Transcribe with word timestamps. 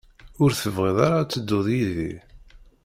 Ur 0.43 0.51
tebɣiḍ 0.53 0.97
ara 1.07 1.15
ad 1.19 1.29
tedduḍ 1.31 1.67
yid-i. 1.75 2.13